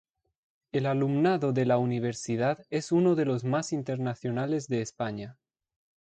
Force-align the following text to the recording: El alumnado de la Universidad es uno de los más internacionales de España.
El 0.71 0.87
alumnado 0.87 1.53
de 1.53 1.67
la 1.67 1.77
Universidad 1.77 2.65
es 2.71 2.91
uno 2.91 3.13
de 3.13 3.23
los 3.25 3.43
más 3.43 3.71
internacionales 3.71 4.67
de 4.67 4.81
España. 4.81 5.37